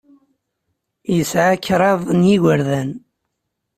Yesɛa 1.15 1.55
kraḍ 1.65 2.01
n 2.19 2.21
yigerdan. 2.29 2.89